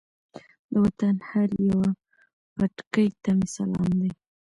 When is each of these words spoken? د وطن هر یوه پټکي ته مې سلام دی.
د 0.71 0.73
وطن 0.83 1.15
هر 1.29 1.49
یوه 1.69 1.89
پټکي 2.55 3.07
ته 3.23 3.29
مې 3.37 3.47
سلام 3.55 3.89
دی. 4.01 4.11